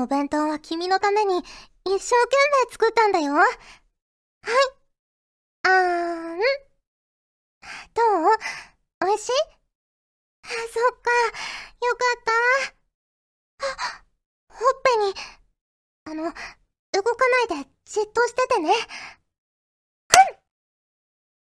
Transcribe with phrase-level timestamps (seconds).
[0.00, 3.34] のお弁当は君のために一生懸命作ったんだよ。
[3.34, 3.46] はい。
[5.64, 6.38] あーん。
[7.92, 9.06] どう？
[9.06, 9.32] 美味しい？
[9.32, 11.10] あ、そっか。
[11.86, 12.22] よかっ
[13.58, 13.66] た。
[13.66, 14.04] あ、
[14.48, 15.14] ほっぺに、
[16.06, 18.70] あの、動かないでじっとしててね。
[18.70, 18.76] うん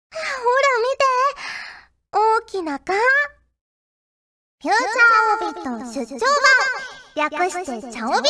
[0.09, 1.05] ほら見て
[2.11, 2.93] 大きな蚊
[4.59, 6.25] フューチャーオビット出張
[7.29, 8.29] 版略してチャオビ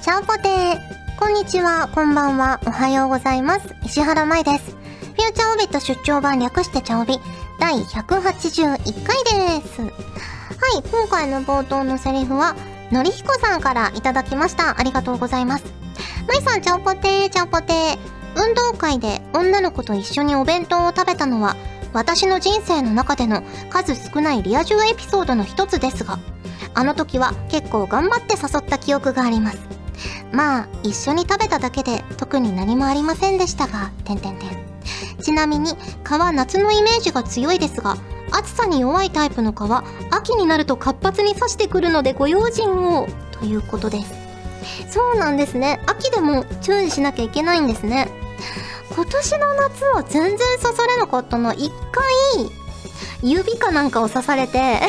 [0.00, 3.74] チャオポテーこんにちは、こんばんは、おはようございます。
[3.84, 4.70] 石原舞です。
[4.70, 7.18] フューチャーオビット出張版略してチャオビ
[7.58, 9.82] 第181回です。
[9.82, 9.92] はい、
[10.90, 12.56] 今回の冒頭のセリフは、
[12.90, 14.80] のりひこさんからいただきました。
[14.80, 15.64] ありがとうございます。
[16.26, 17.98] まいさん、チャオポテー、チャオポテー。
[18.36, 21.56] 運動会で女の子と一緒にお弁当を食べたのは、
[21.92, 26.18] 私の人生の中での数少ないリア充エピソードの一つですが、
[26.74, 29.58] あの時は結構頑張って誘った記憶があります。
[30.32, 34.50] まあ、一緒に食べただけで特に何もありませんでしたが、てんてんてん。
[35.20, 35.74] ちなみに、
[36.04, 37.96] 蚊は夏のイメージが強いですが、
[38.32, 44.12] 暑さに弱いタイプの蚊は秋になると活発に刺してくるのでご用心を、ということです。
[44.90, 45.80] そうなんですね。
[45.86, 48.08] 秋でも注意しなきゃいけないんですね。
[48.90, 51.54] 今年の夏は全然刺されなかったな。
[51.54, 52.50] 一回、
[53.22, 54.80] 指かなんかを刺されて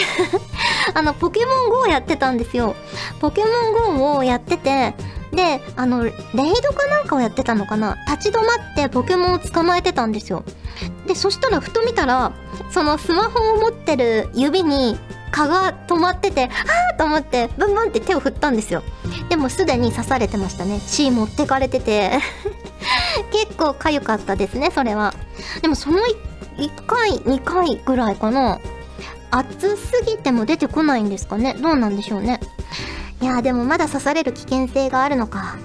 [0.93, 2.75] あの、ポケモン GO やってたんですよ。
[3.19, 4.95] ポケモン GO をやってて、
[5.31, 10.43] で、あの、レイドかなんかをやってたのかな立ち止まってポケモンを捕まえてたんですよ。
[11.07, 12.31] で、そしたらふと見たら、
[12.69, 14.99] そのスマホを持ってる指に
[15.31, 16.49] 蚊が止まってて、
[16.91, 18.83] あーと思って、ブンブンって手を振ったんですよ。
[19.29, 20.81] でもすでに刺されてましたね。
[20.85, 22.19] 血持ってかれてて
[23.31, 25.13] 結構痒かったですね、それは。
[25.61, 25.99] でもその
[26.57, 28.59] 1回、2回ぐらいかな。
[29.29, 31.53] 暑すぎても出てこないんですかね？
[31.53, 32.39] どうなんでしょうね。
[33.21, 35.55] いやーでもまだ刺される危険性があるのか。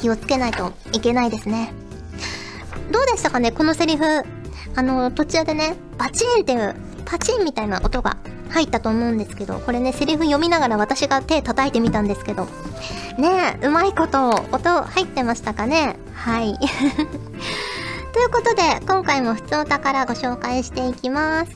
[0.00, 1.72] 気をつけないといけないですね。
[2.90, 4.04] どうでしたかねこのセリフ。
[4.74, 6.74] あの、途中でね、バチンっていう、
[7.04, 8.16] パチンみたいな音が
[8.48, 12.48] 入ったと思うんですけど、これね、セリフ読みながら私が手叩いてみたんですけど、
[13.18, 15.96] ねえ、うまいこと音入ってましたかね？
[16.14, 16.58] はい。
[18.12, 21.52] ということで、今回も普通お宝ご紹介していきます。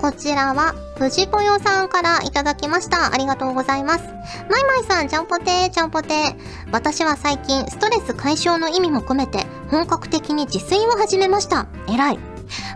[0.00, 3.12] こちらは、藤ぽよさんからいただきました。
[3.12, 4.04] ありがとうございます。
[4.50, 6.34] まいまいさん、ちゃんぽてー、ちゃんぽてー。
[6.72, 11.66] 私は最近、ストレス解消の意味も込めて、本格的に自炊を始めました。
[11.88, 12.18] 偉い。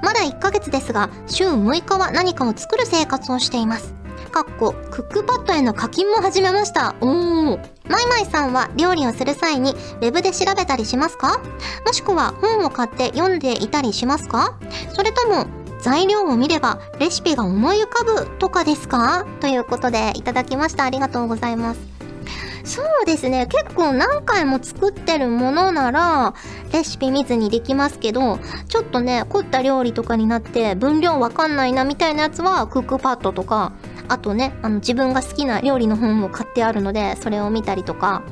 [0.02, 3.92] まだ1ヶ月ですが、週6日は何かを作る生活をしています。
[4.36, 6.94] かっこ、クックパッドへの課金も始めました。
[7.00, 7.58] おー。
[7.88, 11.40] マイマイさんは料理をする際にウェブで調べたりしますか？
[11.86, 14.58] もしくは本を買って読んでいたりしますか？
[14.94, 15.46] それとも
[15.80, 19.24] 材料を見ればレシピが思い浮かぶとかですか？
[19.40, 20.84] ということでいただきました。
[20.84, 21.80] ありがとうございます。
[22.64, 23.46] そうですね。
[23.46, 26.34] 結構何回も作ってるものなら、
[26.72, 28.38] レシピ見ずにできますけど、
[28.68, 33.72] ちょっとね、凝った料理とかになって分量わかんないなみたいなやつは、クックパッドとか、
[34.08, 38.22] あとね、あの自分が好きな料理の本を買ってあるので、それを見たりとか、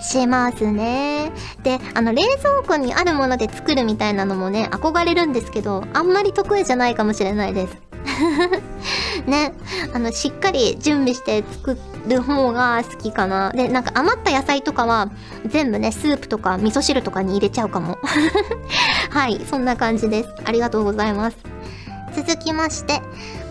[0.00, 1.32] しますね。
[1.62, 7.76] で、あの冷蔵庫にあるもので作るみたいなのもね、憧れるんですけど、あんまり得意じゃないかもしれないです。
[9.26, 9.52] ね、
[9.92, 11.76] あの、しっかり準備して作
[12.06, 13.50] る方が好きかな。
[13.50, 15.10] で、なんか余った野菜とかは
[15.46, 17.98] 全部ね、スープとか味噌汁とかに入れちゃうかも。
[19.10, 20.28] はい、そんな感じです。
[20.44, 21.36] ありがとうございます。
[22.14, 23.02] 続きまして、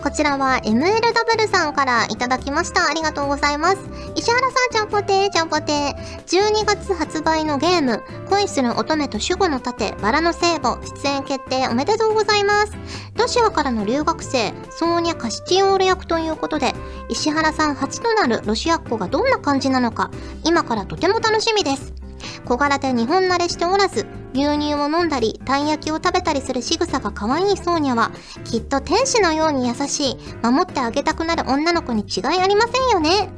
[0.06, 2.88] こちらは MLW さんからいただきました。
[2.88, 3.78] ありがとうございます。
[4.14, 5.94] 石原さん、ちゃんぽてー、ちゃんぽてー。
[6.26, 12.72] 12月発売のゲーム、恋する乙女と守護の盾、バラの聖母、出演決定おめでとうございます。
[13.16, 16.72] ロシアからの留学生、ソーニャ・カシチオール役ということで、
[17.08, 20.12] 石原さん初となるロシアっ子がどんな感じなのか、
[20.44, 21.95] 今からとても楽しみです。
[22.46, 28.12] 小柄で日本慣れしておらず、牛乳を飲んだり、たい焼きを食べたりする仕草が可愛いソーニャは、
[28.44, 33.30] きっと天使のように優しい、守ってあげたくなる女の子に違いありませんよね。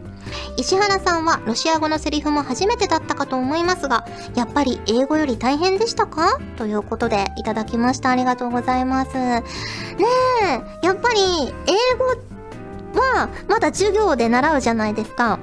[0.59, 6.39] 石原さんはロシア語のセリフも初めてだったかと思いますが、やっぱり英語より大変でしたか？
[6.59, 8.11] ということでいただきました。
[8.11, 9.15] ありがとうございます。
[9.15, 9.43] ね
[10.43, 15.39] え、やっぱり英語はまだ授業で習うじゃないですか。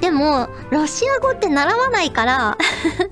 [0.00, 2.58] でも、ロシア語って習わないから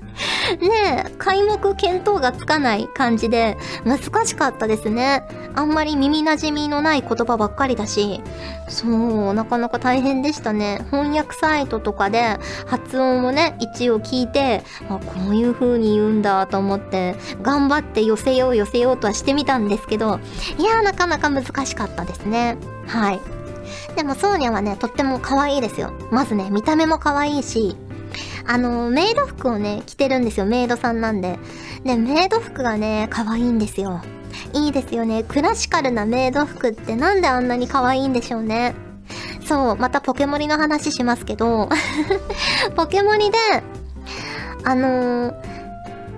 [0.59, 5.23] ねえ、開目見当がつかない感じで、難しかったですね。
[5.55, 8.21] あんまり耳馴染みのない言葉ばっかりだし、
[8.67, 10.85] そう、なかなか大変でしたね。
[10.89, 20.19] 翻訳サイトとかで発音をね、一応聞いて、あ、こういう風に言うんだと思って、頑張って寄せよう寄せようとはしてみたんですけど、
[20.57, 22.57] いやなかなか難しかったですね。
[22.87, 23.42] はい。
[23.95, 25.91] でもソーニャはね、とっても可愛いですよ。
[26.11, 27.75] まずね、見た目も可愛いし、
[28.45, 30.45] あの、メイド服をね、着てるんですよ。
[30.45, 31.39] メイドさんなんで。
[31.83, 34.01] で、メイド服がね、可愛いんですよ。
[34.53, 35.23] いいですよね。
[35.23, 38.75] クラシカルなメイド服ってなんであんなに可愛いんでしょうね。
[39.45, 41.69] そう、またポケモリの話しますけど、
[42.75, 43.37] ポケモリで、
[44.63, 45.33] あのー、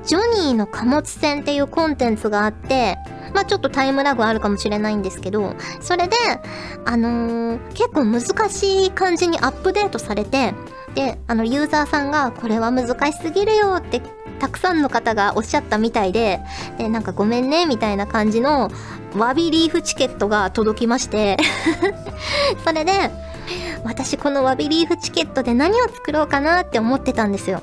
[0.06, 2.98] ジョニーの貨物船っていうコンテンツがあって、
[3.36, 6.16] まあちょっとタイムラグあるかもしれないんですけど、それで、
[6.86, 10.54] あのー、結構難しい感じにアップデートされて、
[10.96, 14.02] で、あの、ユーザーさんが、これは難しすぎるよって
[14.40, 16.40] たくさんの方がおっしゃったみたいで、
[16.78, 18.72] で、なんかごめんね、みたいな感じの、
[19.18, 21.38] ワビリーフチケットが届きまして
[22.66, 22.92] それで、
[23.86, 27.62] 私このワビリーフチケットで何を作ろうかなって思ってたんですよ。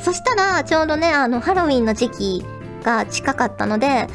[0.00, 2.46] そしたら、ちょうどね、あの、ハロウィンの時期
[2.82, 4.08] が近かったので、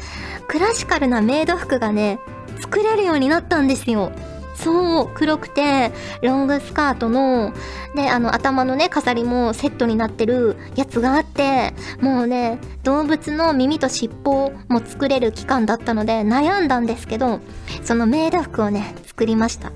[0.46, 2.18] クラシカルなメイド服がね、
[2.60, 4.12] 作れるようになったんですよ。
[4.58, 7.52] そう、黒くて、ロングスカートの、
[7.94, 17.38] で、あの、頭のね、飾りもセットになってるやつがあって、もうね、動物の耳と尻尾も作れる期間だったので、悩んだんですけど、
[17.84, 19.70] そのメイド服をね、作りました。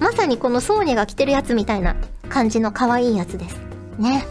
[0.00, 1.94] まさにこのソーニャが着てるやつみたいな
[2.28, 3.60] 感じの可愛いやつです。
[3.98, 4.26] ね。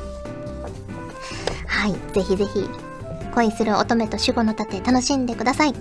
[1.67, 2.69] はい、ぜひぜひ、
[3.35, 5.73] 恋する乙女と守護の盾楽しんでください。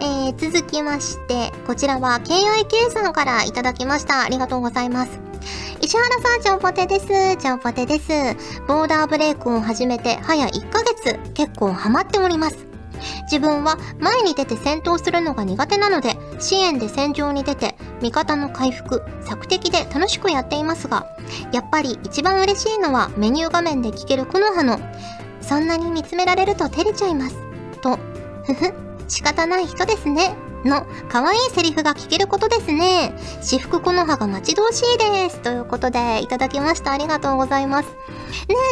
[0.00, 4.22] えー、続きまして、こちらは KIK さんからいただきました。
[4.22, 5.20] ありがとうございます。
[5.80, 7.36] 石原さん、ちゃんぽてです。
[7.36, 8.08] ちゃんぽてです。
[8.66, 12.68] ボーダーブレイクを始めて早1ヶ月、結構ハマっております。
[13.22, 21.06] 自分は前に出て戦闘するのが苦手なので、支援で戦場に出て、味方の回復、索敵で楽しくやっていますが、
[21.52, 24.78] やっぱり一番嬉しいのはメニュー画面で聞けるこの葉の、
[25.40, 27.36] そんなに見つめられると照れちゃいます。
[27.80, 27.98] と、
[28.44, 28.74] ふふ。
[29.08, 30.36] 仕方ない人ですね。
[30.64, 33.14] の可愛いセリフが聞けることですね。
[33.40, 35.40] 私服この葉が待ち遠しいです。
[35.40, 36.92] ということで、いただきました。
[36.92, 37.88] ありがとうございます。
[37.88, 37.94] ね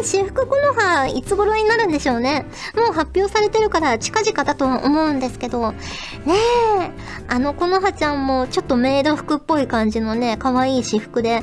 [0.01, 2.47] え、私服この葉、いつ頃になるんでしょうね。
[2.75, 5.77] もう発表されてるから近々だと思うんですけど、ね
[6.81, 6.91] え、
[7.29, 11.43] あのこの葉ちゃんもちょっとメイド服っぽい感じのね、可愛い私服で、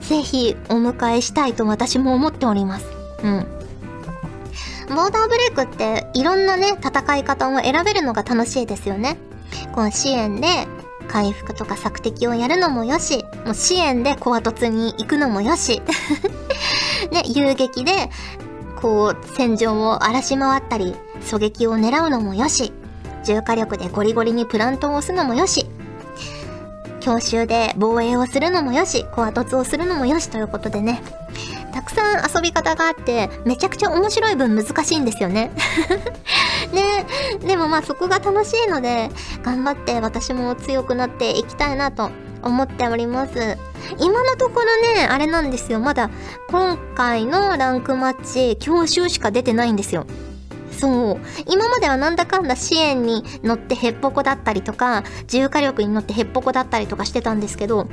[0.00, 2.86] ぜひお迎えしたいと私も思っております。
[3.22, 3.53] うん。
[4.88, 9.16] ボーダーブレイクっていろんなね、戦い方を選べるのが楽しいですよね。
[9.72, 10.66] こう支援で
[11.08, 15.82] 回復とか索敵をやるのもよし、もう支援でコア突に行くのもよし、
[17.10, 18.10] ね、遊撃で、
[18.80, 22.72] こう、戦場を荒らし回ったり、狙撃を狙うのもよし、
[23.24, 25.66] 重火力でゴリゴリにプラントを押すのもよし、
[27.00, 31.02] 強襲で防衛をするのもよし、コア突をするのもよしということでね、
[31.74, 35.50] たくさん遊び方があって、めちゃくちゃ面白い分難しいんですよね。
[36.72, 37.04] ね
[37.44, 39.10] でもまあそこが楽しいので、
[39.42, 42.12] 頑張って私も強くなっていきたいなと
[42.44, 43.58] 思っております。
[43.98, 45.80] 今のところね、あれなんですよ。
[45.80, 46.10] まだ
[46.48, 50.06] 今回のランクマッチ、教習しか出てないんですよ。
[50.78, 51.18] そう。
[51.48, 57.88] 今まではなんだかんだ支援に乗ってヘッポコだったりとか、重火力に乗ってヘッポコだったりとかしてたんですけど、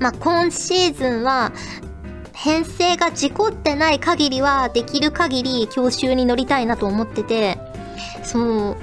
[0.00, 1.52] まあ今シーズンは
[2.42, 7.58] 編成が事故ってない限りは、できる限り教習に乗りたいなと思ってて、
[8.24, 8.76] そう。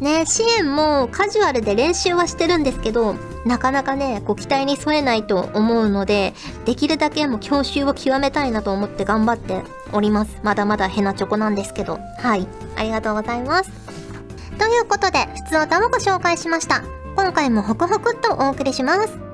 [0.00, 3.14] ね、支援もカジュアルで練習はしてるんですけど、
[3.44, 10.40] なかなかね、ご期待に添えないと思うので、できるだけもう教習を極めたいなと思って頑張っております。
[10.42, 12.00] まだまだヘナチョコなんですけど。
[12.18, 12.46] はい。
[12.76, 13.70] ありがとうございます。
[14.58, 16.82] ということで、普通歌をご紹介しました。
[17.14, 19.29] 今回もホクホクっとお送りします。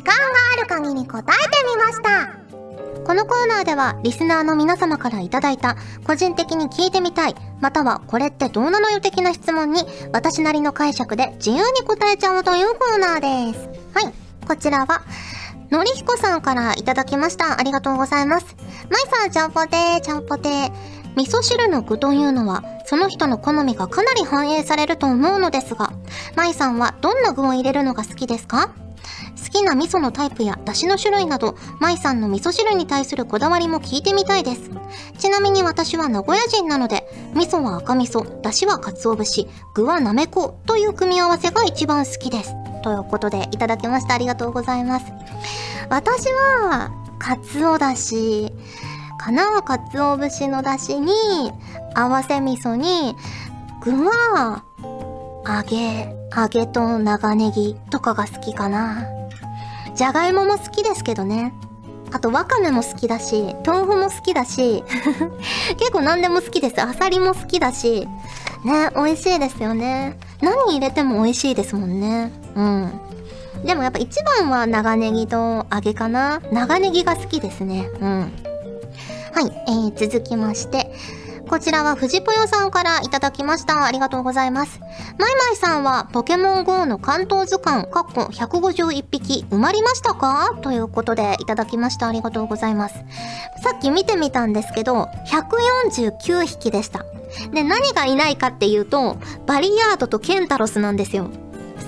[0.00, 0.22] 時間が
[0.56, 2.32] ある限り答えてみました。
[3.04, 5.76] このコーナーではリスナーの皆様からいただいた
[6.06, 13.68] 個人的に聞いてみたいまたはこれってどうなのよ的な質問に私なりの解釈で自由に答えちゃおうというコーナーです。
[13.92, 14.14] はい
[14.48, 15.02] こちらは
[15.70, 17.60] のりひこさんからいただきました。
[17.60, 18.56] ありがとうございます。
[18.88, 20.72] まいさんちゃんぽてーちゃんぽてー。
[21.16, 25.92] 味噌汁の具というのはその人の好みがかなり反映されると思うのですが、
[26.36, 28.70] まいさんはどんな具を入れるのが好きですか？
[29.42, 34.70] 好きな味噌のタイプや出汁の種類など、舞さんの味噌汁に対するこだわりも聞いてみたいです。
[35.18, 42.54] ちなみに私は名古屋人なので、味噌は赤味噌、出汁は鰹節、具はなめこという組み合わせが一番好きです。
[42.82, 44.14] ということで、いただきました。
[44.14, 45.06] ありがとうございます。
[45.88, 48.52] 私は、鰹だし、
[49.18, 51.12] かな鰹節の出汁に、
[51.94, 53.16] 合わせ味噌に、
[53.82, 54.64] 具は、
[55.46, 59.19] 揚げ、揚げと長ネギとかが好きかな。
[60.00, 61.52] じゃがいもも好きですけどね。
[62.10, 64.82] あと、わかめも好きだし、豆腐も好きだし、
[65.76, 66.80] 結構何でも好きです。
[66.80, 68.08] あさりも好きだし、
[68.64, 70.18] ね、美味しいですよね。
[70.40, 72.32] 何入れても美味しいですもんね。
[72.56, 73.00] うん。
[73.62, 77.90] でもやっぱ一番は長ネギと揚げかな長ネギが好きですね。
[78.00, 78.32] うん。
[79.34, 80.90] はい、えー、続きまして、
[81.50, 83.84] こちらは藤ぽよさんからいただきました。
[83.84, 84.78] ありがとうございます。
[85.18, 90.56] まいまいさんはポケモン GO の関東図鑑、かっこ151匹埋まりましたか？
[90.62, 92.06] ということでいただきました。
[92.06, 92.94] ありがとうございます。
[93.64, 97.04] さっき見てみたんですけど、149匹でした。
[97.52, 99.16] で、何がいないかっていうと、
[99.46, 101.30] バリヤードとケンタロスなんですよ。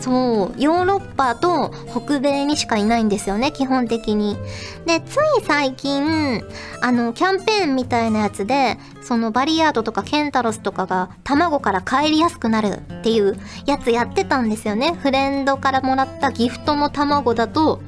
[0.03, 4.37] そうヨーロッパと北米にしかいないんですよね基本的に
[4.85, 6.43] でつい最近
[6.81, 17.81] あのキャンペーンみたいなやつでそのバリヤードとかケンタロスとかが卵から帰りやすくなるっていうやつやってたんですよねフレンドからもらったギフトの卵だと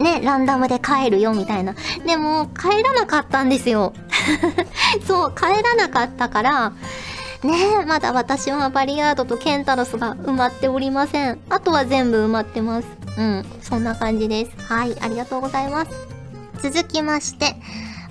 [0.00, 1.74] ね、ランダムで帰るよみたいな。
[2.06, 3.92] でも、帰らなかったんですよ。
[5.06, 6.72] そう、帰らなかったから、
[7.44, 11.38] ねえ、まだ私はバリヤードとケンタロスが埋まっておりません。
[11.48, 12.88] あとは全部埋まってます。
[13.16, 14.72] うん、そんな感じです。
[14.72, 15.90] はい、ありがとうございます。
[16.62, 17.54] 続きまして、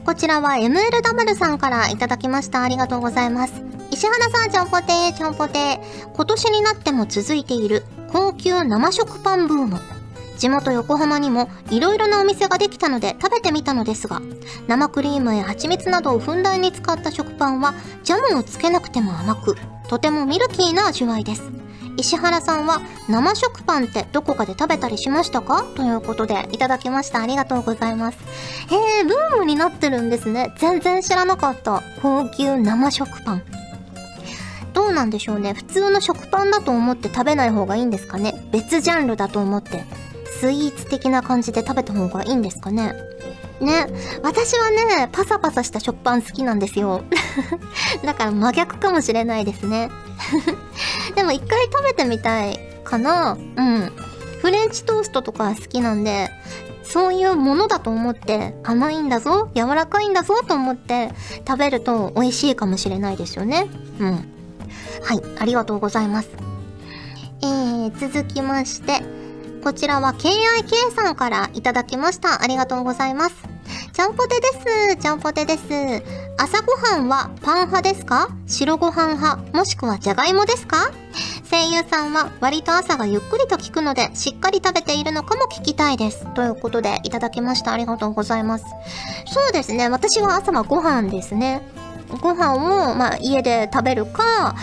[0.06, 2.64] こちらは MLW さんからいただきました。
[2.64, 3.62] ありがとうございます。
[3.92, 6.12] 石原さん、ちゃんぽてー、ちゃんぽてー。
[6.14, 9.97] 今年になっても続いている高級生食パンブーム。
[10.38, 14.22] 地元横浜にも色々なお店ができたので食べてみたのですが、
[14.68, 19.58] 生クリームや蜂蜜などをふんだんに使った食パンはジャムをつけなくても甘く、
[19.90, 21.44] とてもミルキーな味わいです。
[22.00, 25.64] 石原さんは生食パンってどこかで食べたりしましたか？
[25.76, 27.22] ということでいただきました。
[27.22, 28.20] ありがとうございます。
[28.70, 30.54] へえ、ブームになってるんですね。
[30.60, 31.82] 全然知らなかった。
[32.04, 33.44] 高級生食パン。
[34.74, 35.54] どうなんでしょうね。
[35.54, 38.48] 普通の食パンだと思って食べない方がいいんですかね。
[38.52, 39.84] 別ジャンルだと思って
[40.40, 42.94] スイーツ的な感じで食べた方がいいんですかね？
[43.60, 43.88] ね、
[44.22, 47.04] 私はね、パサパサした食パン好きなんですよ。
[48.06, 49.90] だから真逆かもしれないですね。
[51.16, 53.92] でも一回食べてみたいかなうん。
[54.42, 56.30] フレンチトーストとか好きなんで、
[56.84, 61.12] そういうものだと思って甘いんだぞ、柔らかいんだぞと思って
[61.46, 63.68] 食べると美味しいかもしれないですよね。
[64.00, 64.12] うん。
[65.04, 66.30] はい、ありがとうございます。
[67.42, 69.02] えー、続きまして、
[69.64, 72.42] こちらは KIK さんからいただきました。
[72.42, 73.36] ありがとうございます。
[73.92, 74.96] ちゃんぽてです。
[74.98, 75.64] ちゃんぽてです。
[76.38, 78.30] 朝ごはんはパン派ですか？
[78.46, 80.92] 白ご飯派もしくはじゃがいもですか？
[81.50, 86.26] 声優さんは割と朝がゆっくりと聞くのでしっかり食べているのかも聞きたいです。
[86.34, 87.74] ということでいただきました。
[87.74, 88.66] ありがとうございます。
[89.26, 89.90] そうですね。
[89.90, 91.62] 私は朝はご飯ですね。
[92.22, 94.56] ご飯を、まあ、家で食べるか、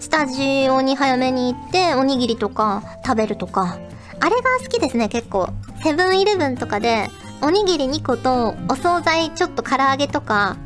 [0.00, 3.78] スタジオに早めに行っておにぎりとか食べるとか
[4.20, 5.48] あれが好きですね、結構。
[5.82, 7.10] セブンイレブンとかで、
[7.42, 10.56] おにぎり2個と、お惣菜ちょっと唐揚げとか、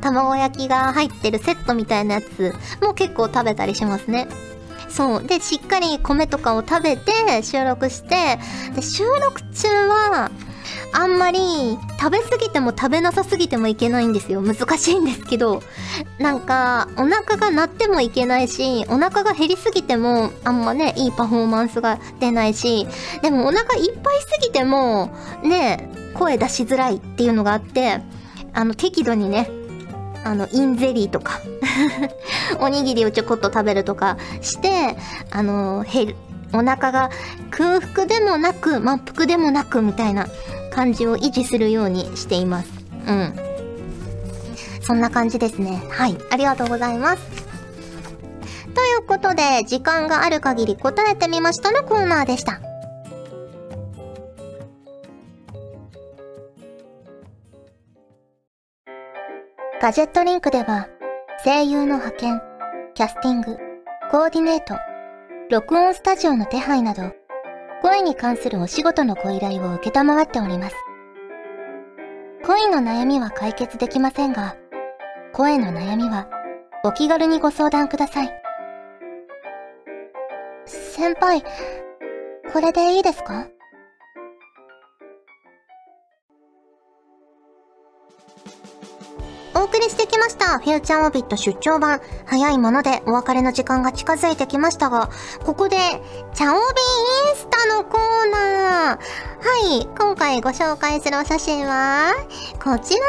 [0.00, 4.28] 卵焼きが入ってるセットみたいなやつも結構食べたりしますね。
[4.88, 5.24] そう。
[5.24, 8.38] で、しっかり米とかを食べて収録して、
[8.74, 10.27] で、収録中は、
[10.92, 11.38] あんまり
[12.00, 14.40] 食べ過ぎても食べなさすぎてもいけないんですよ。
[14.40, 15.62] 難しいんですけど。
[16.18, 22.86] なんか、お腹が鳴ってもいけないし、お腹が減りすぎてもあんまね、いいパフォーマンスが出ないし、
[23.22, 25.10] でもお腹いっぱいすぎても、
[25.42, 28.00] ね、声出しづらいっていうのがあって、
[28.52, 29.50] あの、適度にね、
[30.24, 31.40] あの、インゼリーとか
[32.60, 34.96] おにぎりをちょこっと食べるとかして、
[35.30, 36.16] あの、減る、
[36.52, 37.10] お腹が
[37.50, 40.26] 空腹でもなく満腹でもなくみたいな
[40.72, 42.70] 感じを維持するようにしています。
[43.06, 43.34] うん。
[44.80, 45.82] そんな感じですね。
[45.90, 46.16] はい。
[46.30, 47.22] ありがとうございます。
[48.74, 52.60] ということで、時間がある限り答えてみましたのコーナーでした。
[59.80, 60.88] ガジェットリンクでは、
[61.44, 62.42] 声優の派遣、
[62.94, 63.56] キャスティング、
[64.10, 64.74] コーディネート、
[65.50, 67.04] 録音スタジオの手配など、
[67.80, 69.84] 声に関するお仕事のご依頼を受
[70.24, 70.76] っております。
[72.44, 74.56] 恋の悩みは解決できませんが、
[75.32, 76.28] 声の悩みは
[76.84, 78.42] お気軽にご相談ください。
[80.66, 81.42] 先輩、
[82.52, 83.46] これでいいですか？
[89.88, 90.58] してきました。
[90.58, 92.00] フューチャーオビット出張版。
[92.26, 95.08] 早いものでお別れの時間が近づいてきましたが、
[95.44, 95.76] ここで、
[96.34, 98.98] チャオビインスタのコーナー。
[98.98, 102.12] はい、今回ご紹介するお写真は、
[102.62, 103.06] こちら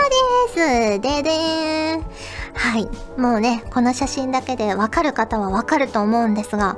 [0.51, 0.99] です。
[1.01, 2.05] ででーん。
[2.53, 6.77] はい、もうね、この写真だけでわかる方はわかると思うんですが、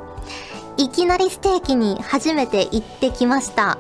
[0.77, 3.77] いきなりステーキに初めて行ってきました。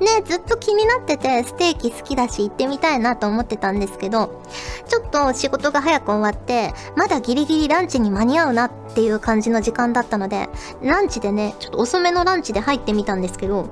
[0.00, 4.42] ね、ずっと気になってて、ステーキ好きだし行ってみたいなと思ってたんですけど、
[4.88, 10.48] ちょっと仕事が早く終わって、まだギリギリランチに間に合うなっていう感じの時間だったので、
[10.82, 13.68] ランチでね、ちょっと遅めのランチで入ってみたんですけど、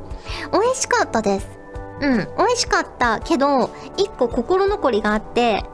[0.53, 1.61] 美味しかったです。
[2.01, 5.65] うん、美味しかったけど、一個心残りがあって、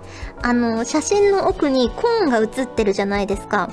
[0.43, 3.71] あの、写真の奥にコーンが写ってるじゃないですか。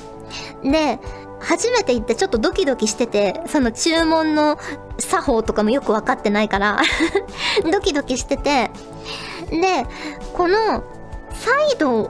[0.64, 1.00] で、
[1.44, 4.58] 初めて行ってちょっとドキドキしてて、その注文の
[4.98, 6.80] 作法とかもよくわかってないから
[7.72, 8.72] ドキドキしてて、
[9.50, 9.86] で、
[10.34, 10.84] この、
[11.32, 12.10] サイド、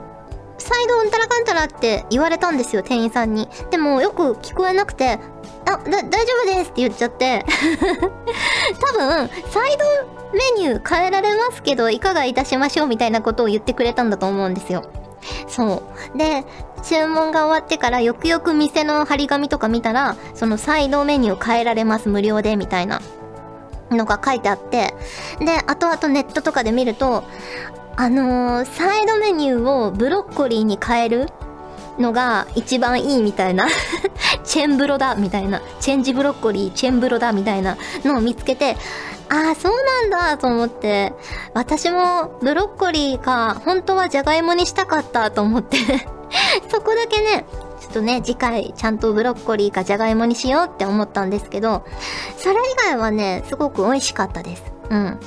[0.58, 3.48] サイドうんたらかんたらって言われたんですよ、店員さんに。
[3.70, 5.18] でもよく聞こえなくて、
[5.66, 7.44] あ、だ、大丈夫ですって言っちゃって
[8.80, 9.84] 多分、サイド
[10.32, 14.84] メニュー変えられますけど、いかがいたしましょうみたいなことを言ってくれたんだと思うんですよ。
[15.54, 15.84] そ
[16.14, 16.18] う。
[16.18, 16.44] で、
[16.82, 23.00] 注文が終わってからよくよく店の張り紙とか見たら、そのサイドメニュー変えられます無料でみたいな
[23.90, 24.94] のが書いてあって、
[25.38, 27.22] で、後々ネットとかで見ると、
[27.96, 31.28] あのー、サイドメニューをブロッコリーに変える
[32.00, 33.68] のが一番いいみたいな
[34.54, 38.76] チェンブロだみたいな、チェンジブロッコリー、チェンブロだみたいなのを見つけて、
[39.28, 41.12] ああ、そうなんだと思って、
[41.54, 45.78] 私もブロッコリーか、本当はジャガイモにしたかったと思って
[46.70, 47.46] そこだけね、
[47.80, 51.84] ちょっとね、次回ちゃんとブロッコリーかジャガイモにしようって思ったんですけど、
[52.38, 52.56] それ以
[52.90, 54.62] 外はね、すごく美味しかったです。
[54.88, 55.18] うん。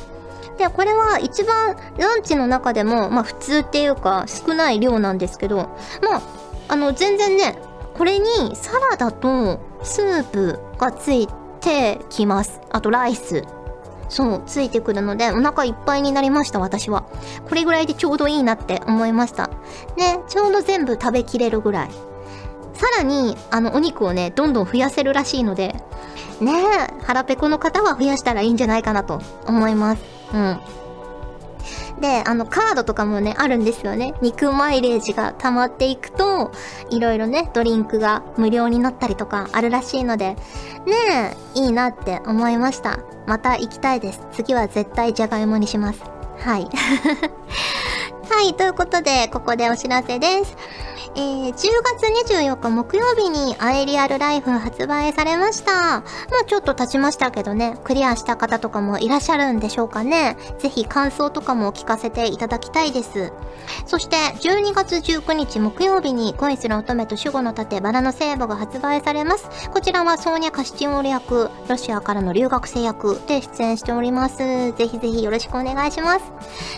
[0.58, 5.68] で、これは一番ランチの中でも、まあ普通っていうか少ない量なんですけど、
[6.02, 6.22] まあ、
[6.70, 7.67] あの、全然ね、
[7.98, 11.28] これにサラダとスープがつい
[11.62, 12.62] てきます。
[12.70, 13.44] あとライス
[14.10, 17.04] そう、ついてくるので、お腹いっぱいになりました、私は。
[17.50, 19.50] これぐらいでちょうどいいなって思いました。
[19.98, 21.90] ね、ちょうど全部食べきれるぐらい。
[22.74, 25.76] さらに、あの、お肉をね、どんどん増やせるらしいので、
[26.40, 30.04] ねえ、腹ペコの方は増やしたらいいんじゃないかなと思います。
[30.34, 30.60] うん。
[32.00, 34.14] で、あの、カードとかもね、あるんですよね。
[34.22, 36.52] 肉マイレージが溜まっていくと、
[36.90, 40.36] いろいろね、ドリンクが無料になったりとかあるらしいので、
[40.86, 43.00] ねえ、いいなって思いました。
[43.26, 44.22] また行きたいです。
[44.32, 46.02] 次は絶対じゃがいもにします。
[46.40, 46.70] はい。
[48.38, 50.56] はい、ということで、ここでお知らせです。
[51.16, 56.02] えー、10月24日木曜日にアイリアルライフ発売されました。
[56.02, 56.06] も
[56.44, 60.38] うちょっと経ちましたけどね、クリアした方とかもいらっしゃるんでしょうかね。
[60.60, 63.34] ぜひ感想とかも聞かせていただきたいです。
[63.88, 69.50] そして、12月19日木曜日に恋する乙女と守護の盾バラの聖母が発売されます。
[69.72, 74.38] こちらはソーニャ・カシチンオル役、ロシアからの留学生役で出演しております。
[74.38, 76.26] ぜひぜひよろしくお願いします。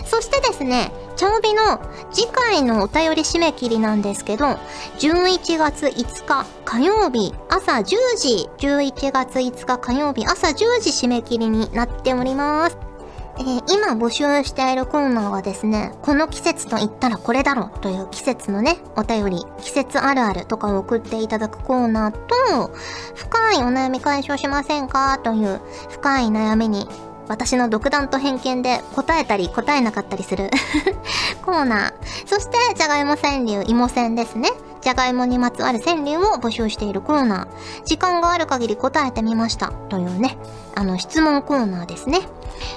[0.06, 4.58] そしてですね、チャオビの次回のお便り締め切りなんですけど、
[4.98, 7.84] 11月5日火曜日朝10
[8.16, 12.90] 時、11月5日火曜日朝10時締め切りになっております。
[13.38, 22.70] えー、今募集しているコーナーはですね、この季節と言ったらこれだろという季節のね、お便り、季節あるあるとかを送っていただくコーナーと、
[23.14, 26.86] 深いお悩み解消しませんかという深い悩みに
[27.30, 30.50] 私の独断と偏見で答えたり答えなかったりする
[31.46, 31.92] コーナー。
[32.26, 34.50] そして、じゃがいも川柳、芋線ですね。
[34.80, 37.84] じゃがいもにまつわる川柳を募集しているコーナー。
[37.84, 39.72] 時間がある限り答えてみました。
[39.88, 40.38] というね、
[40.74, 42.20] あの、質問コーナーですね。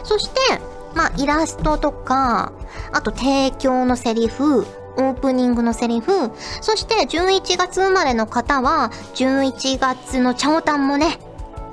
[0.03, 0.61] そして、
[0.93, 2.51] まあ、イラストとか、
[2.91, 11.17] あと提供のセリフ、オープニングのセリフ、そして11月生まれの方は、11月のチャオタンもね、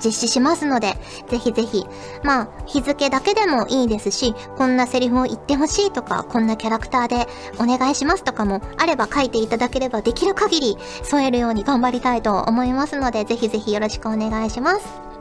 [0.03, 0.93] 実施しますので、
[1.29, 1.85] ぜひぜひ、
[2.23, 7.27] まあ、日付だけでもいいですし、こんなセリフを言ってほしいとか、こんなキャラクターで
[7.59, 15.11] お願いしますとかもあれば書いていただければできる限り添えるように頑張りたいと思いますので、ぜひぜひよろしくお願いします。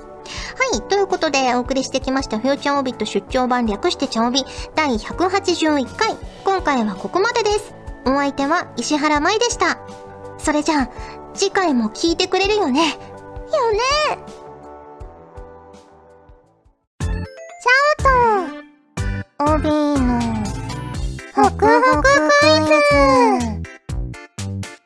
[0.72, 0.82] はい。
[0.82, 6.16] ということで、お送りしてきました、フューチャーオビット出張版略してチャオビ第181回。
[6.44, 7.74] 今回はここまでです。
[8.06, 9.78] お相手は石原舞でした。
[10.38, 10.90] それじゃあ、
[11.34, 12.98] 次回も聞いてくれるよね。
[13.56, 14.39] よね
[17.62, 19.70] チャオと、オビー
[20.00, 20.08] の、
[21.34, 22.08] ホクホクク
[22.46, 22.96] イズ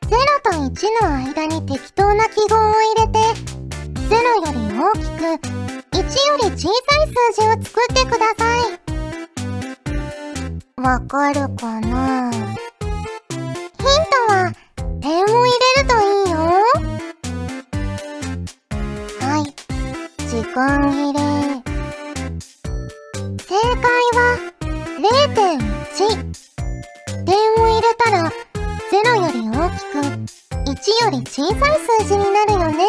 [0.09, 3.17] !0 と1の間に適当な記号を入れて、
[4.09, 5.23] 0より大きく、
[5.93, 8.75] 1より小さい数字を作ってください。
[10.81, 12.29] わかるかな？
[12.29, 12.51] ヒン
[14.11, 14.51] トは、
[14.99, 16.35] 点を入れるといいよ。
[19.21, 19.41] はい。
[20.27, 21.64] 時間切れ。
[23.55, 23.87] 正解
[24.19, 24.19] は
[25.31, 26.03] 0.1。
[27.25, 28.29] 点を入れたら
[28.91, 29.99] 0より大きく
[30.69, 32.83] 1より小さい数字になるよね。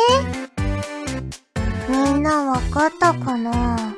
[1.88, 3.94] みんなわかったかな？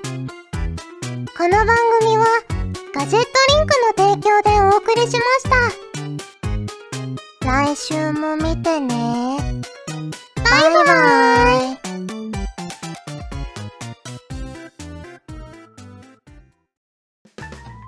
[1.39, 1.67] この番
[2.01, 2.27] 組は
[2.95, 5.49] ガジェットリンクの提供でお送りしまし
[7.41, 9.39] た来週も見てね
[10.45, 11.68] バイバイ